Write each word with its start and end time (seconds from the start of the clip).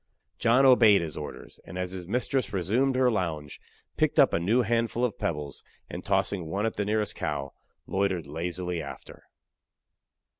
John 0.39 0.65
obeyed 0.65 1.03
his 1.03 1.15
orders; 1.15 1.59
and, 1.63 1.77
as 1.77 1.91
his 1.91 2.07
mistress 2.07 2.51
resumed 2.51 2.95
her 2.95 3.11
lounge, 3.11 3.61
picked 3.97 4.17
up 4.17 4.33
a 4.33 4.39
new 4.39 4.63
handful 4.63 5.05
of 5.05 5.19
pebbles, 5.19 5.63
and 5.91 6.03
tossing 6.03 6.47
one 6.47 6.65
at 6.65 6.75
the 6.75 6.85
nearest 6.85 7.13
cow, 7.13 7.53
loitered 7.85 8.25
lazily 8.25 8.81
after. 8.81 9.25